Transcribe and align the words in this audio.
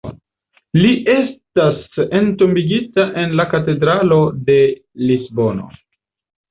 Li 0.77 0.93
estas 1.15 2.01
entombigita 2.21 3.07
en 3.25 3.39
la 3.43 3.49
Katedralo 3.55 4.21
de 4.51 4.61
Lisbono. 5.09 5.73